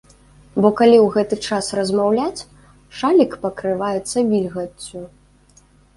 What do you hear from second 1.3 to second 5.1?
час размаўляць, шалік пакрываецца вільгаццю.